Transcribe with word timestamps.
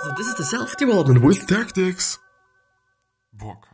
So 0.00 0.12
this 0.16 0.28
is 0.28 0.34
the 0.36 0.44
self-development 0.44 1.22
with 1.22 1.44
tactics. 1.48 2.18
Bock. 3.32 3.66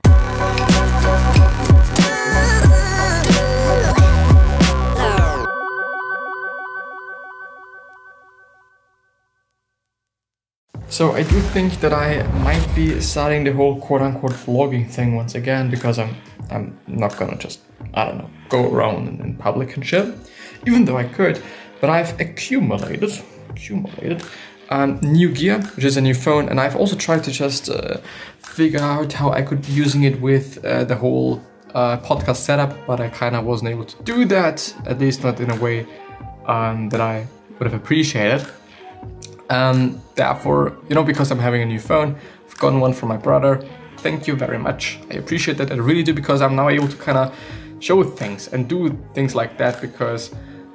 So 10.89 11.13
I 11.13 11.25
do 11.25 11.41
think 11.53 11.81
that 11.81 11.93
I 11.93 12.23
might 12.43 12.67
be 12.75 13.01
starting 13.01 13.45
the 13.45 13.53
whole 13.53 13.79
quote-unquote 13.79 14.33
vlogging 14.33 14.89
thing 14.89 15.17
once 15.17 15.35
again 15.35 15.69
because 15.69 15.99
I'm 15.99 16.17
I'm 16.51 16.79
not 16.87 17.19
gonna 17.19 17.37
just 17.37 17.61
I 17.93 18.07
don't 18.07 18.19
know 18.19 18.31
go 18.49 18.73
around 18.73 19.09
in, 19.09 19.21
in 19.21 19.37
public 19.37 19.77
and 19.77 19.85
shit, 19.85 20.15
even 20.67 20.87
though 20.87 20.97
I 20.97 21.05
could. 21.05 21.43
But 21.83 21.91
I've 21.91 22.19
accumulated 22.19 23.13
accumulated 23.51 24.23
um, 24.71 24.99
new 25.03 25.31
gear, 25.31 25.61
which 25.77 25.85
is 25.85 25.97
a 25.97 26.01
new 26.01 26.15
phone, 26.15 26.49
and 26.49 26.61
I've 26.61 26.77
also 26.77 26.97
tried 26.97 27.25
to 27.25 27.31
just 27.31 27.69
uh, 27.69 27.99
figure 28.39 28.81
out 28.81 29.13
how 29.13 29.31
I 29.31 29.43
could 29.43 29.63
be 29.63 29.73
using 29.73 30.05
it 30.05 30.21
with 30.21 30.65
uh, 30.65 30.85
the 30.85 30.97
whole 30.97 31.43
uh, 31.75 31.99
podcast 31.99 32.37
setup, 32.37 32.75
but 32.87 33.01
I 33.01 33.09
kind 33.09 33.37
of 33.37 33.45
wasn't 33.45 33.71
able 33.71 33.85
to 33.85 34.03
do 34.03 34.25
that, 34.27 34.75
at 34.87 34.99
least 34.99 35.25
not 35.25 35.41
in 35.41 35.51
a 35.51 35.57
way 35.57 35.87
um, 36.47 36.89
that 36.91 37.01
I 37.01 37.27
would 37.59 37.71
have 37.71 37.75
appreciated. 37.75 38.47
Um, 39.51 40.01
therefore, 40.15 40.77
you 40.89 40.95
know, 40.95 41.05
because 41.05 41.31
I'm 41.31 41.39
having 41.39 41.63
a 41.63 41.67
new 41.67 41.81
phone, 41.81 42.17
I've 42.47 42.59
gotten 42.59 42.81
one 42.81 42.93
from 42.93 43.09
my 43.09 43.17
brother. 43.17 43.67
Thank 43.99 44.27
you 44.27 44.37
very 44.37 44.59
much. 44.59 44.99
I 45.11 45.15
appreciate 45.15 45.59
that. 45.59 45.71
I 45.71 45.77
really 45.77 46.03
do 46.03 46.15
because 46.15 46.41
I'm 46.43 46.57
now 46.57 46.69
able 46.69 46.89
to 46.89 46.97
kind 46.97 47.19
of 47.19 47.35
show 47.81 48.03
things 48.03 48.49
and 48.49 48.69
do 48.69 48.97
things 49.15 49.35
like 49.35 49.59
that 49.59 49.81
because 49.81 50.35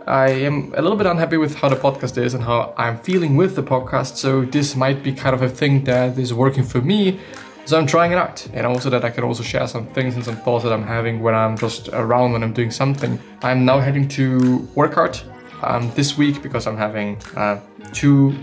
I 0.09 0.29
am 0.29 0.73
a 0.75 0.81
little 0.81 0.97
bit 0.97 1.05
unhappy 1.05 1.37
with 1.37 1.53
how 1.53 1.69
the 1.69 1.75
podcast 1.75 2.17
is 2.17 2.33
and 2.33 2.43
how 2.43 2.73
I'm 2.77 2.97
feeling 2.97 3.35
with 3.35 3.55
the 3.55 3.61
podcast. 3.61 4.15
So 4.15 4.43
this 4.43 4.75
might 4.75 5.03
be 5.03 5.13
kind 5.13 5.35
of 5.35 5.43
a 5.43 5.49
thing 5.49 5.83
that 5.83 6.17
is 6.17 6.33
working 6.33 6.63
for 6.63 6.81
me. 6.81 7.19
So 7.65 7.77
I'm 7.77 7.85
trying 7.85 8.11
it 8.11 8.17
out, 8.17 8.47
and 8.55 8.65
also 8.65 8.89
that 8.89 9.05
I 9.05 9.11
can 9.11 9.23
also 9.23 9.43
share 9.43 9.67
some 9.67 9.85
things 9.85 10.15
and 10.15 10.25
some 10.25 10.37
thoughts 10.37 10.63
that 10.63 10.73
I'm 10.73 10.81
having 10.81 11.21
when 11.21 11.35
I'm 11.35 11.55
just 11.55 11.89
around 11.89 12.31
when 12.31 12.41
I'm 12.41 12.53
doing 12.53 12.71
something. 12.71 13.19
I'm 13.43 13.63
now 13.65 13.79
heading 13.79 14.07
to 14.07 14.67
workout 14.73 15.23
um, 15.61 15.91
this 15.93 16.17
week 16.17 16.41
because 16.41 16.65
I'm 16.65 16.77
having 16.77 17.21
uh, 17.35 17.59
two 17.93 18.35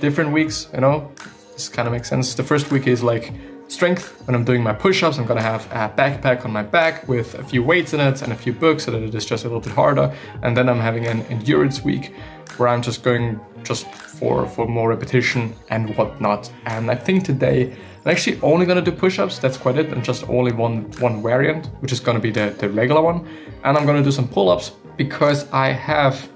different 0.00 0.32
weeks. 0.32 0.66
You 0.74 0.80
know, 0.80 1.12
this 1.52 1.68
kind 1.68 1.86
of 1.86 1.92
makes 1.92 2.08
sense. 2.08 2.34
The 2.34 2.42
first 2.42 2.72
week 2.72 2.88
is 2.88 3.04
like 3.04 3.32
strength. 3.72 4.22
When 4.26 4.34
I'm 4.34 4.44
doing 4.44 4.62
my 4.62 4.72
push-ups, 4.72 5.18
I'm 5.18 5.26
gonna 5.26 5.42
have 5.42 5.64
a 5.72 5.88
backpack 5.96 6.44
on 6.44 6.52
my 6.52 6.62
back 6.62 7.08
with 7.08 7.34
a 7.34 7.42
few 7.42 7.62
weights 7.62 7.94
in 7.94 8.00
it 8.00 8.22
and 8.22 8.32
a 8.32 8.36
few 8.36 8.52
books 8.52 8.84
so 8.84 8.90
that 8.90 9.02
it 9.02 9.14
is 9.14 9.24
just 9.24 9.44
a 9.44 9.48
little 9.48 9.60
bit 9.60 9.72
harder. 9.72 10.14
And 10.42 10.56
then 10.56 10.68
I'm 10.68 10.78
having 10.78 11.06
an 11.06 11.22
endurance 11.22 11.82
week 11.82 12.14
where 12.58 12.68
I'm 12.68 12.82
just 12.82 13.02
going 13.02 13.40
just 13.64 13.86
for 14.18 14.46
for 14.46 14.66
more 14.68 14.90
repetition 14.90 15.54
and 15.70 15.96
whatnot. 15.96 16.52
And 16.66 16.90
I 16.90 16.94
think 16.94 17.24
today 17.24 17.72
I'm 18.04 18.10
actually 18.12 18.38
only 18.42 18.66
gonna 18.66 18.82
do 18.82 18.92
push-ups. 18.92 19.38
That's 19.38 19.56
quite 19.56 19.78
it, 19.78 19.88
and 19.92 20.04
just 20.04 20.28
only 20.28 20.52
one 20.52 20.90
one 21.00 21.22
variant, 21.22 21.66
which 21.80 21.92
is 21.92 22.00
gonna 22.00 22.20
be 22.20 22.30
the 22.30 22.54
the 22.58 22.68
regular 22.68 23.02
one. 23.02 23.26
And 23.64 23.76
I'm 23.76 23.86
gonna 23.86 24.04
do 24.04 24.12
some 24.12 24.28
pull-ups 24.28 24.72
because 24.96 25.50
I 25.52 25.68
have 25.72 26.28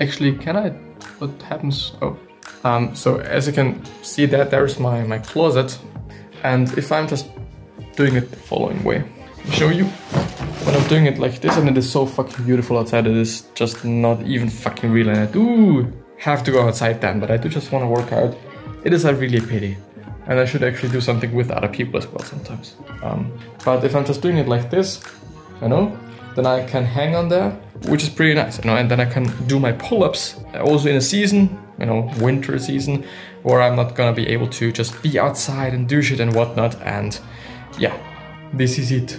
actually 0.00 0.32
can 0.32 0.56
I 0.56 0.70
what 1.20 1.30
happens 1.42 1.92
oh 2.02 2.18
um, 2.64 2.94
so 2.94 3.18
as 3.18 3.46
you 3.46 3.52
can 3.52 3.80
see 4.02 4.26
that 4.26 4.50
there's 4.50 4.80
my 4.80 5.04
my 5.04 5.18
closet 5.18 5.78
and 6.44 6.76
if 6.78 6.92
I'm 6.92 7.08
just 7.08 7.26
doing 7.96 8.14
it 8.14 8.30
the 8.30 8.36
following 8.36 8.82
way 8.84 9.02
I'll 9.44 9.52
show 9.52 9.68
you. 9.68 9.84
When 10.64 10.74
I'm 10.74 10.88
doing 10.88 11.06
it 11.06 11.18
like 11.18 11.40
this 11.40 11.56
and 11.56 11.68
it 11.68 11.76
is 11.76 11.90
so 11.90 12.06
fucking 12.06 12.44
beautiful 12.46 12.78
outside 12.78 13.06
it 13.06 13.16
is 13.16 13.42
just 13.54 13.84
not 13.84 14.22
even 14.22 14.48
fucking 14.48 14.90
real 14.90 15.08
and 15.08 15.18
I 15.18 15.26
do 15.26 15.92
have 16.18 16.42
to 16.44 16.52
go 16.52 16.66
outside 16.66 17.00
then 17.00 17.20
but 17.20 17.30
I 17.30 17.36
do 17.36 17.48
just 17.48 17.72
want 17.72 17.82
to 17.82 17.88
work 17.88 18.12
out. 18.12 18.34
It 18.84 18.92
is 18.92 19.04
a 19.04 19.14
really 19.14 19.40
pity 19.40 19.76
and 20.26 20.38
I 20.38 20.44
should 20.44 20.62
actually 20.62 20.92
do 20.92 21.00
something 21.00 21.34
with 21.34 21.50
other 21.50 21.68
people 21.68 21.98
as 21.98 22.06
well 22.06 22.24
sometimes. 22.24 22.76
Um, 23.02 23.36
but 23.64 23.84
if 23.84 23.94
I'm 23.94 24.06
just 24.06 24.22
doing 24.22 24.38
it 24.38 24.48
like 24.48 24.70
this 24.70 25.02
you 25.60 25.68
know 25.68 25.98
then 26.34 26.46
I 26.46 26.66
can 26.66 26.84
hang 26.84 27.14
on 27.14 27.28
there, 27.28 27.50
which 27.86 28.02
is 28.02 28.08
pretty 28.08 28.34
nice, 28.34 28.58
you 28.58 28.64
know, 28.68 28.76
and 28.76 28.90
then 28.90 29.00
I 29.00 29.04
can 29.04 29.24
do 29.46 29.60
my 29.60 29.72
pull-ups. 29.72 30.36
Also 30.60 30.88
in 30.88 30.96
a 30.96 31.00
season, 31.00 31.56
you 31.78 31.86
know, 31.86 32.10
winter 32.18 32.58
season, 32.58 33.04
where 33.42 33.60
I'm 33.60 33.76
not 33.76 33.94
gonna 33.94 34.12
be 34.12 34.26
able 34.28 34.48
to 34.48 34.72
just 34.72 35.02
be 35.02 35.18
outside 35.18 35.74
and 35.74 35.88
do 35.88 36.02
shit 36.02 36.20
and 36.20 36.34
whatnot, 36.34 36.80
and 36.82 37.18
yeah, 37.78 37.96
this 38.52 38.78
is 38.78 38.92
it. 38.92 39.18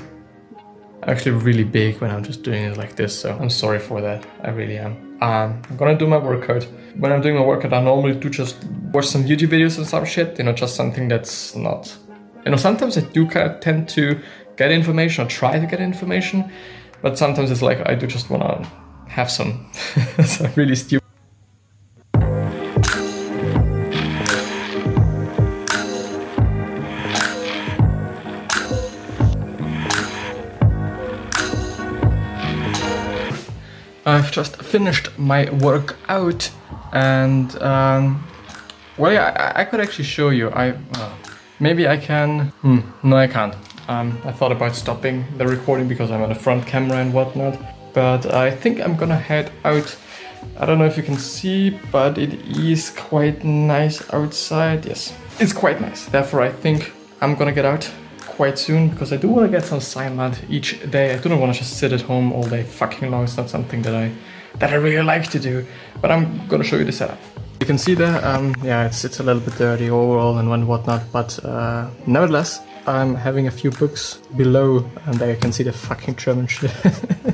Actually 1.03 1.31
really 1.31 1.63
big 1.63 2.01
when 2.01 2.09
I'm 2.09 2.23
just 2.23 2.41
doing 2.43 2.63
it 2.63 2.77
like 2.77 2.95
this, 2.95 3.19
so 3.19 3.38
I'm 3.39 3.49
sorry 3.49 3.79
for 3.79 4.01
that, 4.01 4.25
I 4.43 4.49
really 4.49 4.77
am. 4.77 4.93
Um, 5.21 5.61
I'm 5.69 5.77
gonna 5.77 5.97
do 5.97 6.07
my 6.07 6.17
workout. 6.17 6.63
When 6.97 7.11
I'm 7.11 7.21
doing 7.21 7.35
my 7.35 7.43
workout, 7.43 7.73
I 7.73 7.81
normally 7.81 8.16
do 8.16 8.29
just 8.29 8.63
watch 8.91 9.07
some 9.07 9.23
YouTube 9.23 9.49
videos 9.49 9.77
and 9.77 9.85
some 9.85 10.05
shit, 10.05 10.37
you 10.37 10.45
know, 10.45 10.53
just 10.53 10.75
something 10.75 11.07
that's 11.07 11.55
not, 11.55 11.95
you 12.43 12.51
know, 12.51 12.57
sometimes 12.57 12.97
I 12.97 13.01
do 13.01 13.27
kind 13.27 13.51
of 13.51 13.59
tend 13.59 13.87
to 13.89 14.19
get 14.57 14.72
information 14.72 15.25
or 15.25 15.29
try 15.29 15.59
to 15.59 15.66
get 15.66 15.79
information, 15.79 16.51
but 17.01 17.17
sometimes 17.17 17.51
it's 17.51 17.61
like 17.61 17.87
I 17.87 17.95
do 17.95 18.07
just 18.07 18.29
want 18.29 18.43
to 18.43 18.69
have 19.07 19.29
some, 19.29 19.72
some 20.25 20.51
really 20.55 20.75
stupid. 20.75 21.04
Finished 34.66 35.08
my 35.18 35.50
workout 35.62 36.50
and 36.94 37.56
um, 37.62 38.24
well 38.98 39.14
yeah 39.14 39.53
I, 39.56 39.62
I, 39.62 39.66
could 39.66 39.80
actually 39.80 40.06
show 40.06 40.30
you 40.30 40.50
I 40.50 40.72
uh, 40.94 41.14
maybe 41.59 41.88
I 41.88 41.98
can 41.98 42.48
hmm, 42.62 42.80
no 43.03 43.18
I 43.18 43.28
can't 43.28 43.56
um, 43.88 44.18
I 44.24 44.31
thought 44.31 44.52
about 44.52 44.76
stopping 44.76 45.26
the 45.38 45.48
recording 45.48 45.88
because 45.88 46.09
I'm 46.09 46.22
on 46.22 46.31
a 46.31 46.36
front 46.36 46.66
camera 46.66 46.98
and 46.98 47.14
whatnot, 47.14 47.59
but 47.94 48.26
I 48.34 48.50
think 48.50 48.81
I'm 48.81 48.96
gonna 48.96 49.18
head 49.18 49.52
out. 49.64 49.96
I 50.58 50.66
don't 50.66 50.80
know 50.80 50.86
if 50.86 50.97
you 50.97 51.03
can 51.03 51.18
see, 51.18 51.80
but 51.92 52.18
it 52.18 52.34
is 52.58 52.90
quite 52.92 53.44
nice 53.44 54.02
outside. 54.14 54.86
Yes, 54.86 55.14
it's 55.40 55.53
quite 55.53 55.82
nice. 55.82 56.06
Therefore, 56.06 56.42
I 56.42 56.52
think 56.52 56.94
I'm 57.22 57.36
gonna 57.36 57.52
get 57.52 57.66
out 57.66 57.90
quite 58.20 58.58
soon 58.58 58.90
because 58.90 59.14
I 59.14 59.18
do 59.18 59.28
want 59.30 59.46
to 59.46 59.58
get 59.58 59.66
some 59.66 59.80
sunlight 59.80 60.44
each 60.50 60.80
day. 60.90 61.14
I 61.14 61.18
do 61.20 61.30
not 61.30 61.40
want 61.40 61.53
to 61.53 61.59
just 61.59 61.78
sit 61.78 61.94
at 61.94 62.02
home 62.02 62.34
all 62.34 62.44
day 62.44 62.64
fucking 62.64 63.12
long. 63.12 63.24
It's 63.24 63.38
not 63.38 63.50
something 63.50 63.84
that 63.84 63.96
I 63.96 64.12
that 64.59 64.71
I 64.71 64.75
really 64.75 65.03
like 65.03 65.29
to 65.31 65.39
do. 65.39 65.66
But 66.01 66.11
I'm 66.11 66.47
gonna 66.47 66.63
show 66.63 66.77
you 66.77 66.85
the 66.85 66.91
setup. 66.91 67.19
You 67.59 67.66
can 67.66 67.77
see 67.77 67.95
there, 67.95 68.23
um, 68.25 68.53
yeah, 68.63 68.85
it's 68.85 69.05
it's 69.05 69.19
a 69.19 69.23
little 69.23 69.41
bit 69.41 69.57
dirty 69.57 69.89
overall 69.89 70.38
and 70.38 70.67
whatnot, 70.67 71.03
but 71.11 71.43
uh, 71.45 71.89
nevertheless, 72.05 72.61
I'm 72.85 73.16
having 73.16 73.47
a 73.47 73.51
few 73.51 73.71
books 73.71 74.19
below, 74.35 74.85
and 75.05 75.16
there 75.16 75.31
you 75.31 75.38
can 75.38 75.51
see 75.51 75.63
the 75.63 75.71
fucking 75.71 76.17
German 76.17 76.47
shit. 76.47 76.71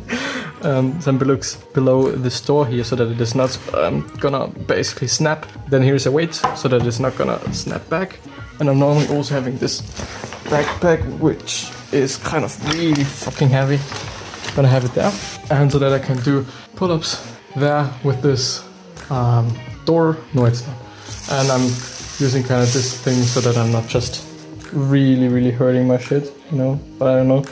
um, 0.62 1.02
some 1.02 1.18
books 1.18 1.56
below 1.74 2.12
the 2.12 2.30
store 2.30 2.66
here, 2.66 2.84
so 2.84 2.96
that 2.96 3.10
it 3.10 3.20
is 3.20 3.36
not 3.36 3.58
um, 3.74 4.08
gonna 4.20 4.48
basically 4.48 5.08
snap. 5.08 5.46
Then 5.70 5.82
here's 5.82 6.06
a 6.06 6.12
weight, 6.12 6.36
so 6.56 6.68
that 6.70 6.86
it's 6.86 7.00
not 7.00 7.18
gonna 7.18 7.40
snap 7.54 7.88
back. 7.90 8.20
And 8.60 8.70
I'm 8.70 8.80
normally 8.80 9.08
also 9.08 9.34
having 9.34 9.58
this 9.58 9.82
backpack, 10.52 11.02
which 11.20 11.70
is 11.92 12.18
kind 12.18 12.46
of 12.46 12.56
really 12.74 13.04
fucking 13.04 13.50
heavy. 13.50 13.80
Gonna 14.56 14.68
have 14.68 14.84
it 14.84 14.94
there, 14.94 15.12
and 15.50 15.72
so 15.72 15.80
that 15.80 15.94
I 15.94 16.00
can 16.00 16.18
do 16.24 16.46
pull-ups 16.76 17.26
there 17.56 17.90
with 18.04 18.22
this 18.22 18.64
um, 19.10 19.48
door. 19.86 20.18
No, 20.34 20.46
it's 20.46 20.68
not. 20.68 20.76
And 21.32 21.50
I'm 21.50 21.64
using 22.20 22.44
kind 22.44 22.62
of 22.62 22.72
this 22.74 23.00
thing 23.02 23.22
so 23.24 23.40
that 23.42 23.58
I'm 23.58 23.72
not 23.72 23.88
just 23.88 24.28
really, 24.74 25.28
really 25.30 25.52
hurting 25.52 25.88
my 25.88 25.98
shit, 25.98 26.34
you 26.52 26.58
know. 26.58 26.80
But 27.00 27.08
I 27.08 27.16
don't 27.18 27.28
know. 27.28 27.46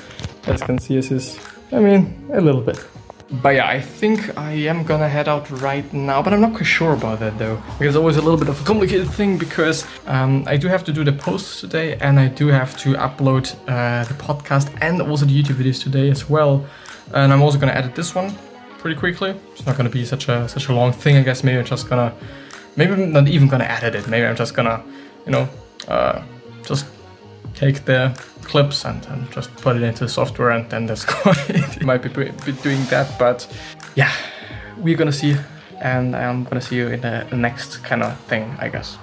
As 0.46 0.60
you 0.60 0.66
can 0.66 0.80
see, 0.80 0.96
this 0.96 1.12
is, 1.12 1.40
I 1.72 1.80
mean, 1.80 2.30
a 2.34 2.42
little 2.42 2.62
bit. 2.62 2.86
But 3.32 3.50
yeah, 3.50 3.68
I 3.68 3.80
think 3.80 4.36
I 4.38 4.52
am 4.52 4.84
gonna 4.84 5.08
head 5.08 5.28
out 5.28 5.52
right 5.62 5.94
now, 5.94 6.22
but 6.22 6.34
I'm 6.34 6.42
not 6.42 6.54
quite 6.54 6.66
sure 6.66 6.94
about 6.94 7.20
that 7.20 7.38
though. 7.38 7.62
Because 7.78 7.94
it's 7.94 7.96
always 7.96 8.18
a 8.18 8.22
little 8.22 8.40
bit 8.40 8.50
of 8.50 8.60
a 8.60 8.64
complicated 8.64 9.08
thing 9.08 9.38
because 9.38 9.86
um, 10.08 10.44
I 10.48 10.58
do 10.58 10.68
have 10.68 10.84
to 10.86 10.92
do 10.92 11.04
the 11.04 11.12
posts 11.12 11.62
today 11.62 11.96
and 11.98 12.20
I 12.20 12.28
do 12.28 12.48
have 12.48 12.76
to 12.80 12.94
upload 12.94 13.54
uh, 13.68 14.04
the 14.06 14.16
podcast 14.16 14.76
and 14.82 15.00
also 15.02 15.26
the 15.26 15.44
YouTube 15.44 15.58
videos 15.58 15.82
today 15.84 16.10
as 16.10 16.28
well. 16.28 16.66
And 17.14 17.32
I'm 17.32 17.44
also 17.44 17.60
gonna 17.60 17.74
edit 17.74 17.94
this 17.94 18.16
one 18.16 18.34
pretty 18.80 19.00
quickly. 19.00 19.36
It's 19.52 19.66
not 19.66 19.78
gonna 19.78 19.90
be 19.90 20.06
such 20.06 20.28
a 20.28 20.50
such 20.50 20.70
a 20.70 20.74
long 20.74 20.92
thing, 20.92 21.18
I 21.18 21.22
guess. 21.22 21.44
Maybe 21.44 21.60
I'm 21.60 21.66
just 21.66 21.88
gonna, 21.88 22.12
maybe 22.78 22.94
I'm 22.94 23.12
not 23.12 23.28
even 23.28 23.48
gonna 23.48 23.66
edit 23.66 23.94
it. 23.94 24.08
Maybe 24.08 24.26
I'm 24.26 24.36
just 24.36 24.56
gonna, 24.56 24.84
you 25.28 25.32
know, 25.32 25.48
uh, 25.88 26.24
just 26.66 26.86
take 27.60 27.84
the 27.84 28.18
clips 28.44 28.86
and, 28.86 29.06
and 29.08 29.30
just 29.32 29.54
put 29.58 29.76
it 29.76 29.84
into 29.84 30.06
the 30.06 30.10
software 30.10 30.52
and 30.52 30.70
then 30.70 30.86
that's 30.86 31.06
it. 31.50 31.84
might 31.84 32.02
be, 32.02 32.10
be 32.10 32.52
doing 32.64 32.84
that, 32.86 33.20
but 33.20 33.46
yeah, 33.96 34.12
we're 34.78 34.96
gonna 34.96 35.12
see 35.12 35.36
and 35.82 36.16
I'm 36.16 36.46
gonna 36.46 36.62
see 36.62 36.78
you 36.78 36.88
in 36.88 37.02
the 37.02 37.26
next 37.36 37.84
kind 37.84 38.02
of 38.02 38.18
thing, 38.22 38.56
I 38.60 38.70
guess. 38.70 38.98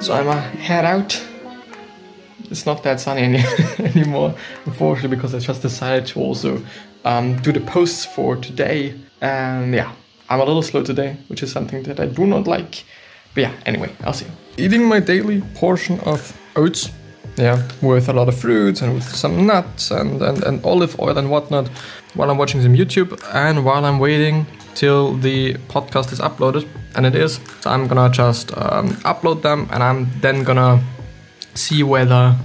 So 0.00 0.14
I'm 0.14 0.24
gonna 0.24 0.40
head 0.40 0.84
out. 0.84 1.31
It's 2.62 2.66
not 2.68 2.84
that 2.84 3.00
sunny 3.00 3.22
any, 3.22 3.44
anymore, 3.80 4.36
unfortunately, 4.66 5.16
because 5.16 5.34
I 5.34 5.40
just 5.40 5.62
decided 5.62 6.06
to 6.06 6.20
also 6.20 6.62
um, 7.04 7.36
do 7.42 7.50
the 7.50 7.58
posts 7.58 8.04
for 8.04 8.36
today. 8.36 8.94
And 9.20 9.74
yeah, 9.74 9.90
I'm 10.30 10.38
a 10.38 10.44
little 10.44 10.62
slow 10.62 10.84
today, 10.84 11.16
which 11.26 11.42
is 11.42 11.50
something 11.50 11.82
that 11.82 11.98
I 11.98 12.06
do 12.06 12.24
not 12.24 12.46
like. 12.46 12.84
But 13.34 13.40
yeah, 13.40 13.52
anyway, 13.66 13.90
I'll 14.04 14.12
see. 14.12 14.26
You. 14.26 14.66
Eating 14.66 14.84
my 14.84 15.00
daily 15.00 15.40
portion 15.56 15.98
of 16.06 16.38
oats, 16.54 16.92
yeah, 17.36 17.68
with 17.80 18.08
a 18.08 18.12
lot 18.12 18.28
of 18.28 18.38
fruits 18.38 18.80
and 18.80 18.94
with 18.94 19.08
some 19.08 19.44
nuts 19.44 19.90
and, 19.90 20.22
and, 20.22 20.44
and 20.44 20.64
olive 20.64 21.00
oil 21.00 21.18
and 21.18 21.28
whatnot 21.32 21.66
while 22.14 22.30
I'm 22.30 22.38
watching 22.38 22.62
some 22.62 22.74
YouTube 22.74 23.20
and 23.34 23.64
while 23.64 23.84
I'm 23.84 23.98
waiting 23.98 24.46
till 24.76 25.14
the 25.14 25.54
podcast 25.66 26.12
is 26.12 26.20
uploaded. 26.20 26.68
And 26.94 27.06
it 27.06 27.16
is. 27.16 27.40
So 27.60 27.70
I'm 27.70 27.88
gonna 27.88 28.08
just 28.08 28.56
um, 28.56 28.90
upload 28.98 29.42
them 29.42 29.68
and 29.72 29.82
I'm 29.82 30.08
then 30.20 30.44
gonna 30.44 30.80
see 31.54 31.82
whether 31.82 32.36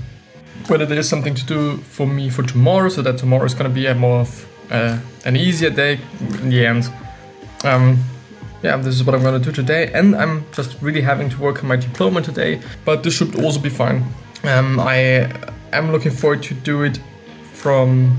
whether 0.68 0.86
there 0.86 1.00
is 1.00 1.08
something 1.08 1.36
to 1.36 1.46
do 1.46 1.78
for 1.78 2.08
me 2.08 2.30
for 2.30 2.44
tomorrow 2.44 2.90
so 2.90 3.02
that 3.02 3.18
tomorrow 3.18 3.46
is 3.46 3.54
gonna 3.54 3.70
be 3.70 3.86
a 3.86 3.96
more 3.96 4.22
of 4.22 4.48
uh, 4.72 4.98
an 5.26 5.36
easier 5.36 5.70
day 5.70 6.00
in 6.42 6.50
the 6.50 6.66
end. 6.66 6.90
Um, 7.64 8.04
yeah, 8.64 8.78
this 8.78 8.96
is 8.96 9.04
what 9.04 9.16
I'm 9.16 9.22
gonna 9.22 9.40
do 9.40 9.52
today, 9.52 9.92
and 9.94 10.16
I'm 10.16 10.46
just 10.52 10.82
really 10.82 11.02
having 11.02 11.30
to 11.30 11.40
work 11.40 11.64
on 11.64 11.70
my 11.70 11.76
diploma 11.76 12.22
today, 12.22 12.62
but 12.86 13.04
this 13.04 13.16
should 13.16 13.36
also 13.44 13.60
be 13.60 13.70
fine. 13.70 14.04
Um, 14.44 14.80
I 14.80 15.32
am 15.74 15.92
looking 15.92 16.12
forward 16.12 16.44
to 16.44 16.54
do 16.54 16.84
it 16.84 17.00
from 17.54 18.18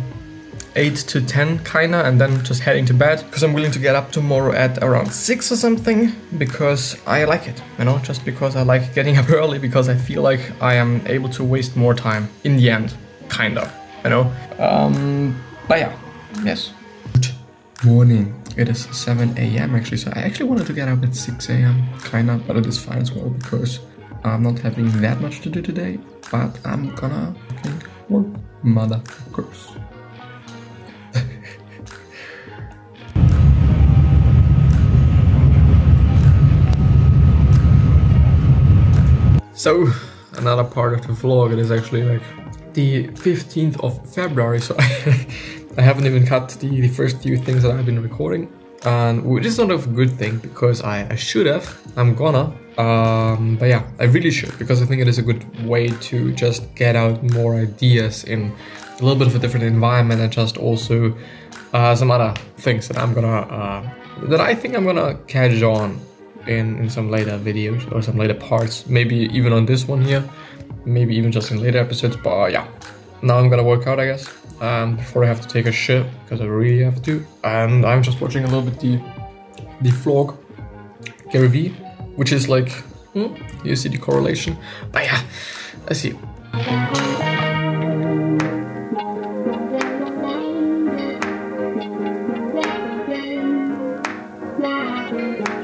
8 0.79 0.95
to 1.09 1.21
10 1.21 1.59
kinda 1.65 2.05
and 2.05 2.21
then 2.21 2.45
just 2.45 2.61
heading 2.63 2.87
to 2.87 2.95
bed 2.95 3.25
because 3.27 3.43
I'm 3.43 3.53
willing 3.53 3.73
to 3.73 3.81
get 3.81 3.97
up 3.97 4.13
tomorrow 4.13 4.53
at 4.53 4.79
around 4.79 5.11
6 5.13 5.51
or 5.51 5.57
something 5.57 6.13
because 6.39 6.97
I 7.05 7.25
like 7.25 7.49
it, 7.49 7.61
you 7.79 7.85
know, 7.85 7.99
just 7.99 8.25
because 8.25 8.55
I 8.55 8.63
like 8.63 8.95
getting 8.95 9.17
up 9.21 9.29
early 9.29 9.59
because 9.59 9.89
I 9.89 9.97
feel 9.97 10.23
like 10.23 10.41
I 10.63 10.75
am 10.75 11.03
able 11.07 11.29
to 11.31 11.43
waste 11.43 11.77
more 11.77 11.95
time 11.95 12.29
in 12.45 12.57
the 12.57 12.71
end, 12.71 12.95
kinda, 13.29 13.73
you 14.05 14.11
know. 14.11 14.33
Um, 14.61 15.35
but 15.67 15.79
yeah, 15.81 15.93
yes. 16.45 16.73
Good 17.15 17.35
morning. 17.85 18.41
It 18.57 18.69
is 18.69 18.87
7 18.93 19.37
a.m. 19.37 19.75
actually, 19.75 19.99
so 19.99 20.13
I 20.15 20.21
actually 20.21 20.49
wanted 20.49 20.67
to 20.69 20.73
get 20.73 20.87
up 20.87 21.03
at 21.03 21.15
6 21.15 21.49
a.m. 21.49 21.83
kinda, 22.05 22.41
but 22.47 22.57
it 22.57 22.67
is 22.67 22.79
fine 22.79 22.99
as 22.99 23.11
well 23.11 23.31
because 23.31 23.81
I'm 24.23 24.45
not 24.45 24.61
having 24.61 24.87
that 25.01 25.21
much 25.21 25.41
to 25.41 25.51
do 25.51 25.61
today, 25.61 25.99
but 26.31 26.57
I'm 26.65 26.95
gonna 26.95 27.35
work, 28.09 28.27
motherfuckers. 28.65 29.88
So, 39.59 39.93
another 40.35 40.63
part 40.63 40.93
of 40.93 41.05
the 41.05 41.15
vlog, 41.15 41.53
it 41.53 41.59
is 41.59 41.73
actually 41.73 42.05
like 42.05 42.23
the 42.75 43.09
15th 43.09 43.83
of 43.83 44.15
February, 44.15 44.61
so 44.61 44.77
I 44.79 44.85
I 45.79 45.83
haven't 45.83 46.07
even 46.07 46.25
cut 46.25 46.51
the, 46.61 46.69
the 46.69 46.87
first 46.87 47.21
few 47.21 47.37
things 47.37 47.65
that 47.65 47.73
I've 47.73 47.85
been 47.85 48.01
recording. 48.01 48.49
And 48.85 49.25
which 49.25 49.45
is 49.45 49.59
not 49.59 49.73
a 49.73 49.79
good 49.79 50.13
thing 50.13 50.39
because 50.39 50.83
I, 50.83 51.09
I 51.11 51.17
should 51.17 51.47
have, 51.47 51.77
I'm 51.97 52.15
gonna. 52.15 52.53
Um, 52.79 53.57
but 53.57 53.67
yeah, 53.67 53.83
I 53.99 54.05
really 54.05 54.31
should 54.31 54.57
because 54.61 54.81
I 54.81 54.87
think 54.87 55.03
it 55.03 55.09
is 55.09 55.19
a 55.19 55.23
good 55.23 55.43
way 55.67 55.89
to 55.89 56.33
just 56.35 56.73
get 56.77 56.95
out 56.95 57.21
more 57.25 57.57
ideas 57.57 58.23
in 58.23 58.53
a 59.01 59.03
little 59.03 59.19
bit 59.19 59.27
of 59.27 59.35
a 59.35 59.41
different 59.41 59.67
environment 59.67 60.21
and 60.21 60.33
just 60.33 60.57
also 60.57 61.13
uh, 61.73 61.97
some 61.97 62.13
other 62.13 62.33
things 62.59 62.87
that 62.87 62.97
I'm 62.97 63.13
gonna, 63.13 63.41
uh, 63.59 63.91
that 64.29 64.41
I 64.41 64.55
think 64.55 64.77
I'm 64.77 64.85
gonna 64.85 65.19
catch 65.27 65.61
on 65.63 66.01
in, 66.47 66.79
in 66.79 66.91
some 66.91 67.11
later 67.11 67.39
videos 67.39 67.91
or 67.93 68.03
some 68.03 68.17
later 68.17 68.35
parts. 68.35 68.87
Maybe 68.87 69.17
even 69.33 69.53
on 69.53 69.67
this 69.67 69.87
one 69.87 70.03
here. 70.03 70.25
Maybe 70.85 71.15
even 71.17 71.33
just 71.33 71.51
in 71.51 71.61
later 71.61 71.79
episodes. 71.79 72.17
But 72.17 72.53
yeah, 72.53 72.67
now 73.23 73.39
I'm 73.39 73.49
gonna 73.49 73.65
work 73.65 73.87
out, 73.87 74.01
I 74.01 74.07
guess. 74.07 74.29
Um, 74.61 74.97
before 74.97 75.25
I 75.25 75.29
have 75.29 75.41
to 75.41 75.49
take 75.49 75.67
a 75.67 75.73
shit 75.73 76.07
because 76.25 76.41
I 76.41 76.45
really 76.45 76.83
have 76.83 77.03
to. 77.03 77.25
And 77.45 77.85
I'm 77.85 78.03
just 78.03 78.21
watching 78.21 78.45
a 78.45 78.47
little 78.47 78.63
bit 78.63 78.81
the 78.81 79.01
the 79.81 79.91
vlog 79.91 80.37
Gary 81.31 81.49
Vee, 81.49 81.69
which 82.17 82.33
is 82.33 82.49
like 82.49 82.71
hmm, 83.13 83.35
you 83.65 83.77
see 83.77 83.89
the 83.89 83.99
correlation. 83.99 84.57
But 84.93 85.05
yeah, 85.05 85.23
I 85.89 85.93
see. 85.93 86.19
So, 95.09 95.58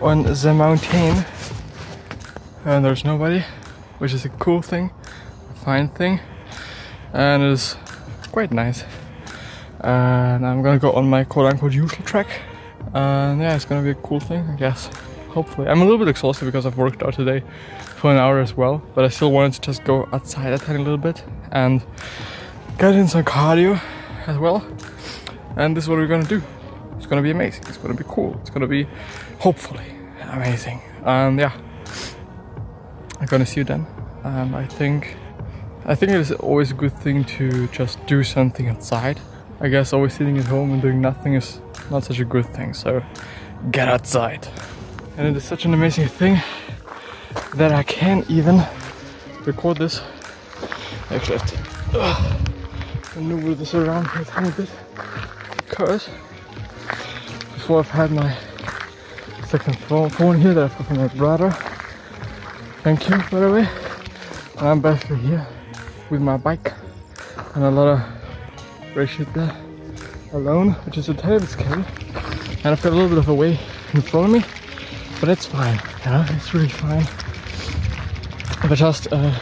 on 0.00 0.22
the 0.22 0.54
mountain, 0.54 1.24
and 2.64 2.84
there's 2.84 3.04
nobody, 3.04 3.44
which 3.98 4.14
is 4.14 4.24
a 4.24 4.28
cool 4.30 4.62
thing, 4.62 4.90
a 5.50 5.54
fine 5.64 5.88
thing, 5.88 6.20
and 7.12 7.42
it's 7.42 7.76
quite 8.32 8.50
nice. 8.50 8.84
And 9.80 10.46
I'm 10.46 10.62
gonna 10.62 10.78
go 10.78 10.92
on 10.92 11.08
my 11.08 11.24
quote-unquote 11.24 11.72
usual 11.72 12.04
track, 12.04 12.28
and 12.94 13.40
yeah, 13.40 13.54
it's 13.54 13.64
gonna 13.66 13.82
be 13.82 13.90
a 13.90 13.94
cool 13.94 14.20
thing, 14.20 14.48
I 14.48 14.56
guess. 14.56 14.88
Hopefully, 15.28 15.68
I'm 15.68 15.80
a 15.80 15.84
little 15.84 15.98
bit 15.98 16.08
exhausted 16.08 16.46
because 16.46 16.66
I've 16.66 16.78
worked 16.78 17.02
out 17.02 17.14
today 17.14 17.42
for 17.96 18.10
an 18.10 18.16
hour 18.16 18.40
as 18.40 18.56
well, 18.56 18.82
but 18.94 19.04
I 19.04 19.08
still 19.08 19.32
wanted 19.32 19.52
to 19.54 19.60
just 19.60 19.84
go 19.84 20.08
outside 20.12 20.52
a 20.52 20.58
tiny 20.58 20.78
little 20.78 20.98
bit 20.98 21.22
and 21.52 21.82
get 22.78 22.94
in 22.94 23.06
some 23.06 23.24
cardio 23.24 23.80
as 24.26 24.38
well. 24.38 24.64
And 25.56 25.76
this 25.76 25.84
is 25.84 25.90
what 25.90 25.98
we're 25.98 26.06
gonna 26.06 26.24
do. 26.24 26.42
It's 27.00 27.06
gonna 27.06 27.22
be 27.22 27.30
amazing. 27.30 27.64
It's 27.66 27.78
gonna 27.78 27.94
be 27.94 28.04
cool. 28.06 28.38
It's 28.42 28.50
gonna 28.50 28.66
be 28.66 28.86
hopefully 29.38 29.86
amazing. 30.32 30.82
And 31.06 31.40
yeah, 31.40 31.58
I'm 33.18 33.24
gonna 33.24 33.46
see 33.46 33.60
you 33.60 33.64
then. 33.64 33.86
And 34.22 34.54
I 34.54 34.66
think 34.66 35.16
I 35.86 35.94
think 35.94 36.12
it 36.12 36.20
is 36.20 36.30
always 36.30 36.72
a 36.72 36.74
good 36.74 36.92
thing 36.92 37.24
to 37.36 37.68
just 37.68 38.04
do 38.06 38.22
something 38.22 38.68
outside. 38.68 39.18
I 39.60 39.68
guess 39.68 39.94
always 39.94 40.12
sitting 40.12 40.36
at 40.36 40.44
home 40.44 40.74
and 40.74 40.82
doing 40.82 41.00
nothing 41.00 41.32
is 41.36 41.62
not 41.90 42.04
such 42.04 42.20
a 42.20 42.24
good 42.26 42.44
thing. 42.54 42.74
So 42.74 43.02
get 43.70 43.88
outside. 43.88 44.46
And 45.16 45.26
it 45.26 45.34
is 45.34 45.44
such 45.44 45.64
an 45.64 45.72
amazing 45.72 46.08
thing 46.08 46.38
that 47.54 47.72
I 47.72 47.82
can't 47.82 48.28
even 48.28 48.62
record 49.46 49.78
this. 49.78 50.02
I 51.08 51.14
actually 51.14 51.38
have 51.38 51.50
to 51.92 52.00
uh, 52.02 52.38
maneuver 53.16 53.54
this 53.54 53.72
around 53.72 54.06
here 54.10 54.26
a 54.36 54.50
bit 54.50 54.68
because 55.66 56.10
before 57.70 57.78
I've 57.78 57.90
had 57.90 58.10
my 58.10 58.36
second 59.46 59.78
phone, 59.78 60.40
here 60.40 60.54
that 60.54 60.64
I've 60.64 60.76
got 60.76 60.86
from 60.88 60.96
my 60.96 61.06
brother. 61.06 61.50
Thank 62.82 63.08
you, 63.08 63.16
by 63.30 63.38
the 63.38 63.52
way. 63.52 63.68
And 64.58 64.68
I'm 64.68 64.80
basically 64.80 65.18
here 65.18 65.46
with 66.10 66.20
my 66.20 66.36
bike 66.36 66.72
and 67.54 67.62
a 67.62 67.70
lot 67.70 67.86
of 67.86 68.96
red 68.96 69.08
shit 69.08 69.32
there 69.34 69.56
alone, 70.32 70.72
which 70.84 70.98
is 70.98 71.08
a 71.10 71.14
tiny 71.14 71.38
bit 71.38 71.48
scary. 71.48 71.84
And 72.64 72.66
I've 72.66 72.82
got 72.82 72.92
a 72.92 72.96
little 72.96 73.08
bit 73.08 73.18
of 73.18 73.28
a 73.28 73.34
way 73.34 73.56
in 73.92 74.00
front 74.00 74.26
of 74.26 74.32
me, 74.32 74.44
but 75.20 75.28
it's 75.28 75.46
fine. 75.46 75.80
Yeah, 76.00 76.26
it's 76.34 76.52
really 76.52 76.68
fine. 76.68 77.06
But 78.68 78.78
just 78.78 79.12
uh, 79.12 79.32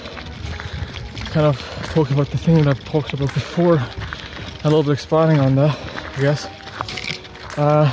kind 1.30 1.46
of 1.46 1.58
talking 1.94 2.12
about 2.12 2.28
the 2.28 2.36
thing 2.36 2.56
that 2.56 2.66
I've 2.66 2.84
talked 2.84 3.14
about 3.14 3.32
before, 3.32 3.76
a 3.76 4.64
little 4.64 4.82
bit 4.82 4.92
expanding 4.92 5.40
on 5.40 5.54
that, 5.54 5.78
I 6.18 6.20
guess. 6.20 6.46
Uh, 7.56 7.90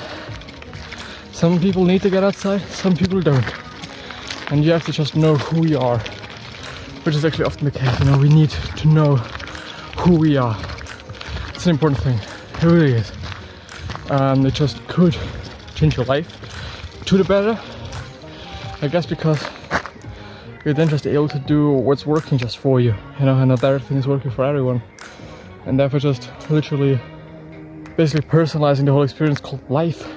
some 1.35 1.59
people 1.59 1.83
need 1.83 2.01
to 2.01 2.09
get 2.09 2.23
outside, 2.23 2.61
some 2.69 2.95
people 2.95 3.19
don't. 3.19 3.45
And 4.51 4.63
you 4.63 4.71
have 4.71 4.85
to 4.85 4.93
just 4.93 5.17
know 5.17 5.35
who 5.35 5.67
you 5.67 5.77
are. 5.77 5.99
Which 7.03 7.13
is 7.13 7.25
actually 7.25 7.43
often 7.43 7.65
the 7.65 7.71
case, 7.71 7.99
you 7.99 8.05
know, 8.05 8.17
we 8.17 8.29
need 8.29 8.51
to 8.51 8.87
know 8.87 9.17
who 9.97 10.15
we 10.15 10.37
are. 10.37 10.57
It's 11.49 11.65
an 11.65 11.71
important 11.71 12.01
thing. 12.01 12.17
It 12.53 12.63
really 12.63 12.93
is. 12.93 13.11
Um, 14.09 14.45
it 14.45 14.53
just 14.53 14.87
could 14.87 15.17
change 15.75 15.97
your 15.97 16.05
life 16.05 16.29
to 17.03 17.17
the 17.17 17.25
better. 17.25 17.59
I 18.81 18.87
guess 18.87 19.05
because 19.05 19.45
you're 20.63 20.73
then 20.73 20.87
just 20.87 21.05
able 21.05 21.27
to 21.27 21.39
do 21.39 21.69
what's 21.69 22.05
working 22.05 22.37
just 22.37 22.59
for 22.59 22.79
you, 22.79 22.95
you 23.19 23.25
know, 23.25 23.37
and 23.37 23.49
not 23.49 23.61
everything 23.61 23.97
is 23.97 24.07
working 24.07 24.31
for 24.31 24.45
everyone. 24.45 24.81
And 25.65 25.77
therefore 25.77 25.99
just 25.99 26.29
literally 26.49 26.97
basically 27.97 28.25
personalizing 28.25 28.85
the 28.85 28.93
whole 28.93 29.03
experience 29.03 29.41
called 29.41 29.69
life 29.69 30.07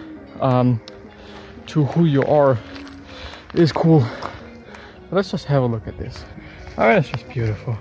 um, 0.41 0.81
to 1.69 1.85
who 1.85 2.05
you 2.07 2.23
are 2.25 2.59
is 3.55 3.73
cool. 3.73 4.01
But 5.09 5.17
let's 5.17 5.31
just 5.31 5.45
have 5.47 5.63
a 5.63 5.67
look 5.67 5.87
at 5.87 5.97
this. 5.99 6.25
I 6.77 6.89
mean, 6.89 6.99
it's 6.99 7.09
just 7.09 7.29
beautiful. 7.29 7.79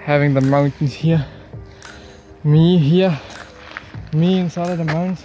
Having 0.00 0.34
the 0.34 0.40
mountains 0.40 0.92
here, 0.92 1.24
me 2.44 2.78
here, 2.78 3.18
me 4.12 4.38
inside 4.38 4.70
of 4.70 4.78
the 4.78 4.84
mountains. 4.84 5.24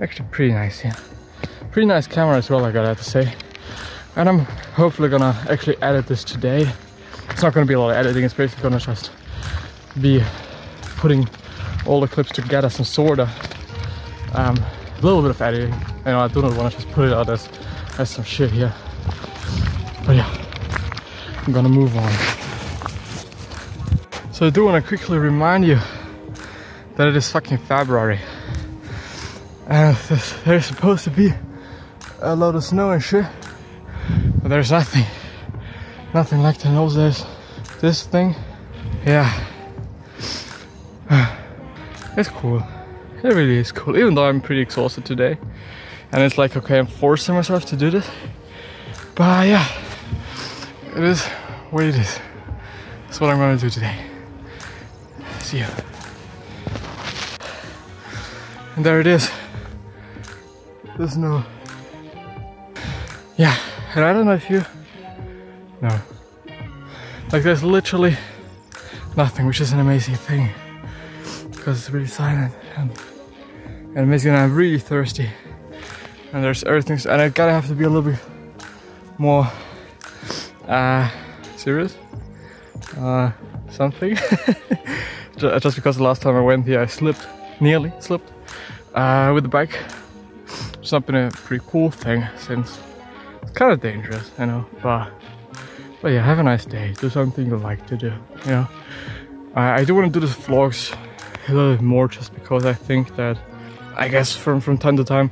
Actually, 0.00 0.28
pretty 0.30 0.52
nice 0.52 0.80
here. 0.80 0.94
Pretty 1.70 1.86
nice 1.86 2.06
camera 2.06 2.36
as 2.36 2.50
well, 2.50 2.64
I 2.64 2.72
gotta 2.72 2.88
have 2.88 2.98
to 2.98 3.04
say. 3.04 3.34
And 4.16 4.28
I'm 4.28 4.40
hopefully 4.74 5.08
gonna 5.08 5.38
actually 5.48 5.80
edit 5.82 6.06
this 6.06 6.24
today. 6.24 6.70
It's 7.30 7.42
not 7.42 7.54
gonna 7.54 7.66
be 7.66 7.74
a 7.74 7.80
lot 7.80 7.90
of 7.90 7.96
editing, 7.96 8.24
it's 8.24 8.34
basically 8.34 8.62
gonna 8.62 8.80
just 8.80 9.10
be 10.00 10.22
putting 10.96 11.28
all 11.86 12.00
the 12.00 12.08
clips 12.08 12.30
together, 12.30 12.70
some 12.70 12.84
sort 12.84 13.20
of 13.20 13.28
um, 14.34 14.56
a 15.02 15.06
little 15.06 15.22
bit 15.22 15.32
of 15.32 15.42
editing. 15.42 15.74
You 16.06 16.12
know, 16.12 16.20
I 16.20 16.28
do 16.28 16.42
not 16.42 16.56
want 16.56 16.72
to 16.72 16.78
just 16.78 16.92
put 16.92 17.08
it 17.08 17.12
out 17.12 17.28
as, 17.28 17.48
as 17.98 18.08
some 18.08 18.24
shit 18.24 18.52
here. 18.52 18.72
But 20.06 20.14
yeah, 20.14 20.46
I'm 21.44 21.52
gonna 21.52 21.68
move 21.68 21.96
on. 21.96 22.12
So 24.32 24.46
I 24.46 24.50
do 24.50 24.64
want 24.64 24.82
to 24.82 24.88
quickly 24.88 25.18
remind 25.18 25.66
you 25.66 25.78
that 26.96 27.08
it 27.08 27.16
is 27.16 27.30
fucking 27.32 27.58
February. 27.58 28.20
And 29.66 29.96
there's, 29.96 30.42
there's 30.44 30.66
supposed 30.66 31.04
to 31.04 31.10
be 31.10 31.32
a 32.20 32.36
lot 32.36 32.54
of 32.54 32.62
snow 32.62 32.92
and 32.92 33.02
shit. 33.02 33.24
But 34.40 34.48
there's 34.48 34.70
nothing. 34.70 35.04
Nothing 36.14 36.42
like 36.42 36.58
the 36.58 36.70
nose. 36.70 36.94
There's 36.94 37.24
this 37.80 38.04
thing. 38.04 38.36
Yeah. 39.04 39.48
It's 42.14 42.28
cool. 42.28 42.62
It 43.22 43.34
really 43.34 43.58
is 43.58 43.70
cool. 43.70 43.96
Even 43.96 44.14
though 44.14 44.24
I'm 44.24 44.40
pretty 44.40 44.60
exhausted 44.60 45.04
today. 45.04 45.38
And 46.10 46.22
it's 46.22 46.36
like, 46.36 46.56
okay, 46.56 46.78
I'm 46.78 46.86
forcing 46.86 47.34
myself 47.34 47.64
to 47.66 47.76
do 47.76 47.90
this. 47.90 48.08
But 49.14 49.22
uh, 49.22 49.42
yeah, 49.42 49.68
it 50.96 51.02
is 51.04 51.24
what 51.70 51.84
it 51.84 51.94
is. 51.94 52.18
That's 53.04 53.20
what 53.20 53.30
I'm 53.30 53.38
gonna 53.38 53.56
do 53.58 53.70
today. 53.70 53.96
See 55.40 55.58
you. 55.58 55.66
And 58.76 58.84
there 58.84 59.00
it 59.00 59.06
is. 59.06 59.30
There's 60.98 61.16
no. 61.16 61.44
Yeah, 63.36 63.56
and 63.94 64.04
I 64.04 64.12
don't 64.12 64.26
know 64.26 64.34
if 64.34 64.50
you. 64.50 64.64
No. 65.80 66.00
Like 67.32 67.42
there's 67.42 67.62
literally 67.62 68.16
nothing, 69.16 69.46
which 69.46 69.60
is 69.60 69.72
an 69.72 69.80
amazing 69.80 70.16
thing. 70.16 70.50
Because 71.50 71.78
it's 71.78 71.90
really 71.90 72.06
silent 72.06 72.52
and, 72.76 72.90
and 73.94 74.36
I'm 74.36 74.54
really 74.54 74.78
thirsty. 74.78 75.28
And 76.32 76.42
there's 76.42 76.64
other 76.64 76.82
things, 76.82 77.06
and 77.06 77.20
I 77.20 77.28
gotta 77.28 77.52
have 77.52 77.68
to 77.68 77.74
be 77.74 77.84
a 77.84 77.90
little 77.90 78.10
bit 78.10 78.20
more 79.18 79.46
uh, 80.66 81.10
serious. 81.56 81.96
Uh, 82.98 83.32
something. 83.70 84.16
Just 85.36 85.76
because 85.76 85.96
the 85.96 86.02
last 86.02 86.22
time 86.22 86.36
I 86.36 86.40
went 86.40 86.66
here, 86.66 86.80
I 86.80 86.86
slipped, 86.86 87.26
nearly 87.60 87.92
slipped, 88.00 88.32
uh, 88.94 89.32
with 89.34 89.44
the 89.44 89.48
bike. 89.48 89.78
It's 90.80 90.92
not 90.92 91.06
been 91.06 91.16
a 91.16 91.30
pretty 91.30 91.64
cool 91.68 91.90
thing 91.90 92.26
since 92.36 92.78
it's 93.42 93.52
kind 93.52 93.72
of 93.72 93.80
dangerous, 93.80 94.30
you 94.38 94.46
know. 94.46 94.66
But 94.82 95.10
but 96.00 96.08
yeah, 96.08 96.22
have 96.22 96.38
a 96.38 96.42
nice 96.42 96.64
day. 96.64 96.94
Do 97.00 97.08
something 97.08 97.46
you 97.46 97.56
like 97.56 97.86
to 97.86 97.96
do, 97.96 98.12
you 98.44 98.50
know. 98.50 98.68
I, 99.54 99.80
I 99.80 99.84
do 99.84 99.94
want 99.94 100.12
to 100.12 100.20
do 100.20 100.26
these 100.26 100.36
vlogs 100.36 100.96
a 101.48 101.54
little 101.54 101.74
bit 101.74 101.82
more 101.82 102.08
just 102.08 102.34
because 102.34 102.64
I 102.64 102.74
think 102.74 103.16
that 103.16 103.38
I 103.96 104.08
guess 104.08 104.34
from 104.34 104.60
from 104.60 104.78
time 104.78 104.96
to 104.96 105.04
time 105.04 105.30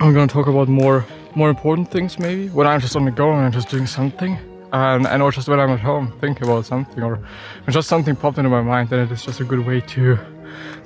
I'm 0.00 0.14
gonna 0.14 0.28
talk 0.28 0.46
about 0.46 0.68
more 0.68 1.04
more 1.34 1.48
important 1.50 1.90
things 1.90 2.18
maybe. 2.18 2.48
When 2.48 2.66
I'm 2.66 2.80
just 2.80 2.96
on 2.96 3.04
the 3.04 3.10
go 3.10 3.32
and 3.32 3.40
I'm 3.40 3.52
just 3.52 3.68
doing 3.68 3.86
something 3.86 4.38
and, 4.72 5.06
and 5.06 5.22
or 5.22 5.32
just 5.32 5.48
when 5.48 5.58
I'm 5.58 5.70
at 5.70 5.80
home 5.80 6.12
thinking 6.20 6.44
about 6.44 6.66
something 6.66 7.02
or 7.02 7.20
just 7.68 7.88
something 7.88 8.14
popped 8.14 8.38
into 8.38 8.50
my 8.50 8.62
mind 8.62 8.90
then 8.90 9.00
it 9.00 9.12
is 9.12 9.24
just 9.24 9.40
a 9.40 9.44
good 9.44 9.66
way 9.66 9.80
to 9.80 10.18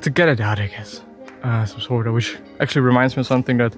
to 0.00 0.10
get 0.10 0.28
it 0.28 0.40
out 0.40 0.60
I 0.60 0.68
guess. 0.68 1.02
Uh, 1.42 1.64
some 1.64 1.80
sort 1.80 2.06
of 2.06 2.14
which 2.14 2.38
actually 2.60 2.82
reminds 2.82 3.16
me 3.16 3.20
of 3.20 3.26
something 3.26 3.56
that 3.56 3.74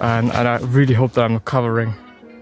and, 0.00 0.32
and 0.32 0.48
I 0.48 0.58
really 0.58 0.94
hope 0.94 1.12
that 1.12 1.24
I'm 1.24 1.34
not 1.34 1.44
covering 1.44 1.94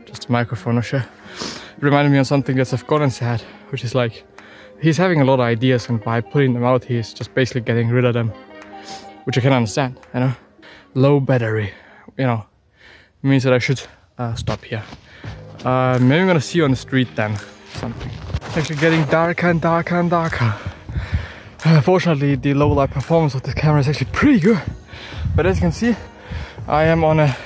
just 0.06 0.26
a 0.26 0.32
microphone 0.32 0.78
or 0.78 0.82
shit. 0.82 1.02
It 1.02 1.82
reminded 1.82 2.10
me 2.10 2.18
of 2.18 2.26
something 2.26 2.56
that 2.56 2.84
Godin 2.86 3.10
said 3.10 3.42
which 3.68 3.84
is 3.84 3.94
like 3.94 4.24
he's 4.80 4.96
having 4.96 5.20
a 5.20 5.24
lot 5.24 5.34
of 5.34 5.40
ideas 5.40 5.88
and 5.88 6.02
by 6.02 6.20
putting 6.20 6.54
them 6.54 6.64
out 6.64 6.84
he's 6.84 7.12
just 7.12 7.34
basically 7.34 7.60
getting 7.60 7.88
rid 7.90 8.04
of 8.04 8.14
them 8.14 8.32
which 9.24 9.38
I 9.38 9.40
can 9.40 9.52
understand 9.52 9.98
you 10.12 10.20
know. 10.20 10.32
Low 10.94 11.20
battery 11.20 11.72
you 12.16 12.24
know. 12.24 12.46
Means 13.22 13.42
that 13.44 13.52
I 13.52 13.58
should 13.58 13.82
uh, 14.18 14.34
stop 14.34 14.62
here. 14.64 14.82
Uh, 15.64 15.98
maybe 16.00 16.20
I'm 16.20 16.26
gonna 16.26 16.40
see 16.40 16.58
you 16.58 16.64
on 16.64 16.70
the 16.70 16.76
street 16.76 17.08
then 17.16 17.36
something. 17.72 18.10
It's 18.34 18.56
actually 18.56 18.76
getting 18.76 19.04
darker 19.06 19.48
and 19.48 19.60
darker 19.60 19.98
and 19.98 20.10
darker. 20.10 20.54
Uh, 21.64 21.80
fortunately 21.80 22.34
the 22.36 22.52
low 22.54 22.70
light 22.70 22.90
performance 22.90 23.34
of 23.34 23.42
this 23.42 23.54
camera 23.54 23.80
is 23.80 23.88
actually 23.88 24.10
pretty 24.12 24.40
good. 24.40 24.62
But 25.34 25.46
as 25.46 25.56
you 25.56 25.62
can 25.62 25.72
see 25.72 25.96
I 26.68 26.84
am 26.84 27.02
on 27.04 27.20
a 27.20 27.36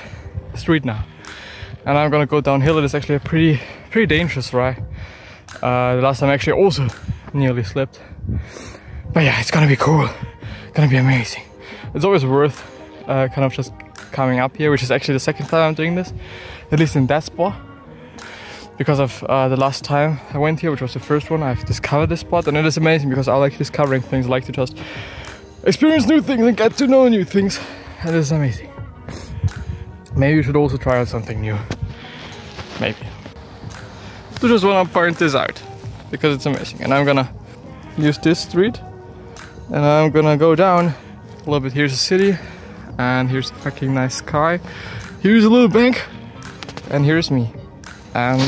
street 0.55 0.85
now. 0.85 1.05
And 1.85 1.97
I'm 1.97 2.11
gonna 2.11 2.25
go 2.25 2.41
downhill. 2.41 2.77
It 2.77 2.83
is 2.83 2.93
actually 2.93 3.15
a 3.15 3.19
pretty 3.19 3.59
pretty 3.89 4.05
dangerous 4.05 4.53
ride. 4.53 4.83
Uh, 5.61 5.95
the 5.95 6.01
last 6.01 6.19
time 6.19 6.29
I 6.29 6.33
actually 6.33 6.61
also 6.61 6.87
nearly 7.33 7.63
slipped. 7.63 7.99
But 9.13 9.23
yeah, 9.23 9.39
it's 9.39 9.51
gonna 9.51 9.67
be 9.67 9.75
cool. 9.75 10.07
Gonna 10.73 10.89
be 10.89 10.97
amazing. 10.97 11.48
It's 11.93 12.05
always 12.05 12.25
worth 12.25 12.63
uh, 13.07 13.27
kind 13.27 13.45
of 13.45 13.53
just 13.53 13.73
coming 14.11 14.39
up 14.39 14.55
here, 14.55 14.71
which 14.71 14.83
is 14.83 14.91
actually 14.91 15.15
the 15.15 15.19
second 15.19 15.47
time 15.47 15.69
I'm 15.69 15.73
doing 15.73 15.95
this, 15.95 16.13
at 16.71 16.79
least 16.79 16.95
in 16.95 17.07
that 17.07 17.23
spot. 17.23 17.55
Because 18.77 18.99
of 18.99 19.23
uh, 19.25 19.49
the 19.49 19.57
last 19.57 19.83
time 19.83 20.19
I 20.33 20.37
went 20.37 20.59
here, 20.59 20.71
which 20.71 20.81
was 20.81 20.93
the 20.93 20.99
first 20.99 21.29
one, 21.29 21.43
I've 21.43 21.65
discovered 21.65 22.07
this 22.07 22.21
spot, 22.21 22.47
and 22.47 22.55
it 22.55 22.65
is 22.65 22.77
amazing 22.77 23.09
because 23.09 23.27
I 23.27 23.35
like 23.35 23.57
discovering 23.57 24.01
things, 24.01 24.25
I 24.25 24.29
like 24.29 24.45
to 24.45 24.51
just 24.51 24.77
experience 25.63 26.05
new 26.07 26.21
things 26.21 26.45
and 26.45 26.55
get 26.55 26.77
to 26.77 26.87
know 26.87 27.07
new 27.09 27.25
things, 27.25 27.59
and 28.01 28.15
it 28.15 28.19
is 28.19 28.31
amazing. 28.31 28.69
Maybe 30.15 30.37
you 30.37 30.43
should 30.43 30.55
also 30.55 30.77
try 30.77 30.99
out 30.99 31.07
something 31.07 31.41
new. 31.41 31.57
Maybe. 32.79 33.05
So 34.39 34.47
just 34.47 34.63
wanna 34.63 34.87
point 34.87 35.17
this 35.17 35.35
out 35.35 35.61
because 36.11 36.35
it's 36.35 36.45
amazing. 36.45 36.81
And 36.81 36.93
I'm 36.93 37.05
gonna 37.05 37.29
use 37.97 38.17
this 38.17 38.39
street 38.39 38.79
and 39.67 39.85
I'm 39.85 40.11
gonna 40.11 40.37
go 40.37 40.55
down 40.55 40.93
little 41.49 41.59
bit. 41.61 41.73
Here's 41.73 41.91
the 41.91 41.97
city 41.97 42.37
and 42.97 43.29
here's 43.29 43.49
a 43.49 43.55
fucking 43.55 43.93
nice 43.93 44.15
sky. 44.15 44.59
Here's 45.21 45.43
a 45.43 45.49
little 45.49 45.67
bank 45.67 46.05
and 46.91 47.03
here's 47.03 47.31
me. 47.31 47.51
And 48.13 48.39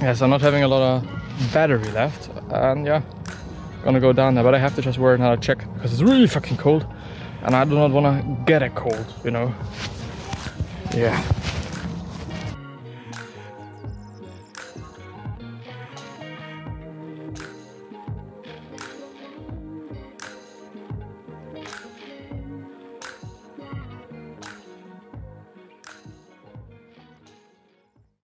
yes, 0.00 0.22
I'm 0.22 0.30
not 0.30 0.40
having 0.40 0.62
a 0.62 0.68
lot 0.68 0.82
of 0.82 1.52
battery 1.52 1.90
left 1.92 2.30
and 2.50 2.86
yeah, 2.86 3.02
gonna 3.84 4.00
go 4.00 4.12
down 4.12 4.34
there. 4.34 4.44
But 4.44 4.54
I 4.54 4.58
have 4.58 4.74
to 4.76 4.82
just 4.82 4.98
wear 4.98 5.14
another 5.14 5.36
jacket 5.36 5.68
because 5.74 5.92
it's 5.92 6.02
really 6.02 6.26
fucking 6.26 6.56
cold 6.56 6.86
and 7.42 7.54
I 7.54 7.64
do 7.64 7.74
not 7.74 7.90
wanna 7.90 8.22
get 8.46 8.62
a 8.62 8.70
cold, 8.70 9.06
you 9.24 9.30
know. 9.30 9.54
Yeah. 10.94 11.22